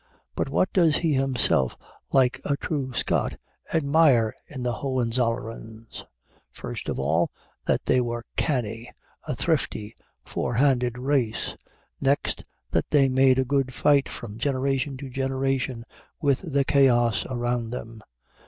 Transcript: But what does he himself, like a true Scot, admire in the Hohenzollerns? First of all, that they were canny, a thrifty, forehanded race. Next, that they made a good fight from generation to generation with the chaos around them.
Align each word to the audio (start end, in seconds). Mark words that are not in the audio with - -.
But 0.33 0.49
what 0.49 0.73
does 0.73 0.95
he 0.97 1.13
himself, 1.13 1.77
like 2.11 2.41
a 2.43 2.57
true 2.57 2.91
Scot, 2.91 3.37
admire 3.71 4.33
in 4.47 4.63
the 4.63 4.73
Hohenzollerns? 4.73 6.05
First 6.49 6.89
of 6.89 6.99
all, 6.99 7.29
that 7.65 7.85
they 7.85 8.01
were 8.01 8.25
canny, 8.35 8.89
a 9.27 9.35
thrifty, 9.35 9.93
forehanded 10.25 10.97
race. 10.97 11.55
Next, 11.99 12.43
that 12.71 12.89
they 12.89 13.09
made 13.09 13.37
a 13.37 13.45
good 13.45 13.75
fight 13.75 14.09
from 14.09 14.39
generation 14.39 14.97
to 14.97 15.07
generation 15.07 15.85
with 16.19 16.51
the 16.51 16.65
chaos 16.65 17.23
around 17.29 17.69
them. 17.69 18.01